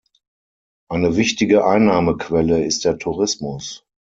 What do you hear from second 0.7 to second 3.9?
Eine wichtige Einnahmequelle ist der Tourismus.